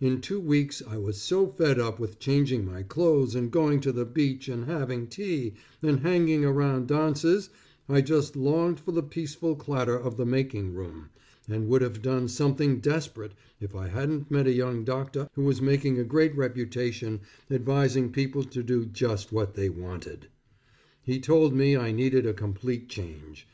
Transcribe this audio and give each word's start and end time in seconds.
In 0.00 0.22
two 0.22 0.40
weeks, 0.40 0.82
I 0.88 0.96
was 0.96 1.20
so 1.20 1.46
fed 1.46 1.78
up 1.78 1.98
with 2.00 2.18
changing 2.18 2.64
my 2.64 2.82
clothes, 2.82 3.34
and 3.34 3.50
going 3.50 3.80
to 3.80 3.92
the 3.92 4.06
beach, 4.06 4.48
and 4.48 4.64
having 4.64 5.06
tea, 5.08 5.56
and 5.82 6.00
hanging 6.00 6.42
around 6.42 6.86
dances, 6.88 7.50
I 7.86 8.00
just 8.00 8.34
longed 8.34 8.80
for 8.80 8.92
the 8.92 9.02
peaceful 9.02 9.56
clatter 9.56 9.94
of 9.94 10.16
the 10.16 10.24
making 10.24 10.72
room, 10.72 11.10
and 11.46 11.68
would 11.68 11.82
have 11.82 12.00
done 12.00 12.28
something 12.28 12.80
desperate, 12.80 13.32
if 13.60 13.76
I 13.76 13.88
hadn't 13.88 14.30
met 14.30 14.46
a 14.46 14.52
young 14.52 14.84
doctor 14.84 15.28
who 15.34 15.44
was 15.44 15.60
making 15.60 15.98
a 15.98 16.02
great 16.04 16.34
reputation 16.34 17.20
advising 17.50 18.10
people 18.10 18.44
to 18.44 18.62
do 18.62 18.86
just 18.86 19.32
what 19.32 19.52
they 19.52 19.68
wanted. 19.68 20.28
He 21.02 21.20
told 21.20 21.52
me 21.52 21.76
I 21.76 21.92
needed 21.92 22.24
a 22.24 22.32
complete 22.32 22.88
change. 22.88 23.46